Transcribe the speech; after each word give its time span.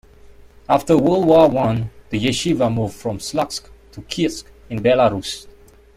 After 0.67 0.97
World 0.97 1.27
War 1.27 1.47
One, 1.47 1.91
the 2.09 2.19
yeshivah 2.19 2.73
moved 2.73 2.95
from 2.95 3.19
Slutsk 3.19 3.69
to 3.91 4.01
Kletsk 4.01 4.45
in 4.67 4.81
Belarus. 4.81 5.45